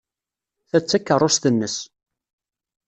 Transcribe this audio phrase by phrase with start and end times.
[0.69, 1.77] Ta d takeṛṛust-nnes.